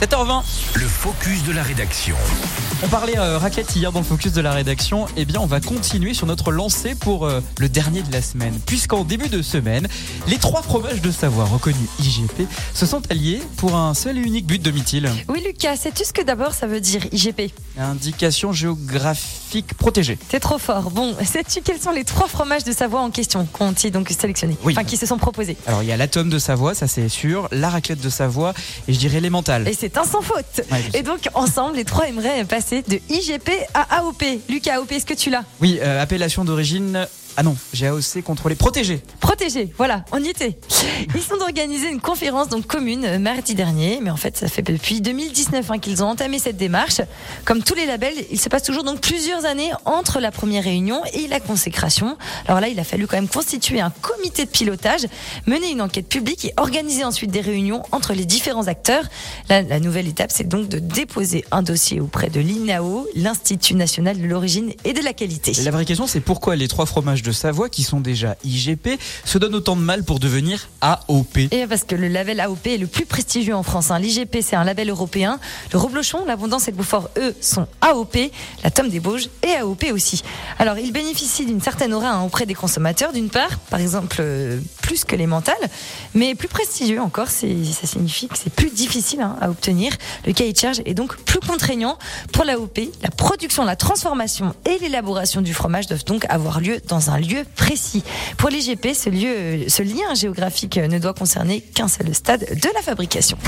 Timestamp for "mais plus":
86.14-86.48